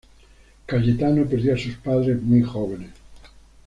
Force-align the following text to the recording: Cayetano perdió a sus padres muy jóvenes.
Cayetano 0.65 1.27
perdió 1.27 1.53
a 1.53 1.57
sus 1.59 1.75
padres 1.75 2.19
muy 2.23 2.41
jóvenes. 2.41 2.89